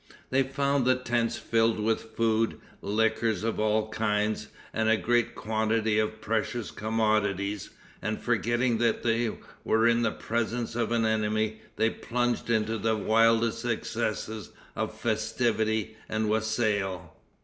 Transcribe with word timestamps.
They 0.31 0.41
found 0.41 0.85
the 0.85 0.95
tents 0.95 1.37
filled 1.37 1.79
with 1.79 2.15
food, 2.15 2.59
liquors 2.81 3.43
of 3.43 3.59
all 3.59 3.87
kinds 3.89 4.47
and 4.73 4.89
a 4.89 4.97
great 4.97 5.35
quantity 5.35 5.99
of 5.99 6.21
precious 6.21 6.71
commodities, 6.71 7.69
and 8.01 8.19
forgetting 8.19 8.79
they 8.79 9.37
were 9.63 9.87
in 9.87 10.01
the 10.01 10.09
presence 10.09 10.75
of 10.75 10.91
an 10.91 11.05
enemy, 11.05 11.61
they 11.75 11.91
plunged 11.91 12.49
into 12.49 12.79
the 12.79 12.95
wildest 12.97 13.63
excesses 13.63 14.49
of 14.75 14.99
festivity 14.99 15.95
and 16.09 16.29
wassail. 16.29 17.13